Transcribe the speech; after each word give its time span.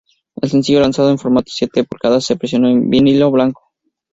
El 0.41 0.49
sencillo 0.49 0.79
lanzado 0.81 1.11
en 1.11 1.19
formato 1.19 1.51
siete 1.51 1.83
pulgadas 1.83 2.25
se 2.25 2.35
presionó 2.35 2.67
en 2.69 2.89
vinilo 2.89 3.29
blanco. 3.29 3.71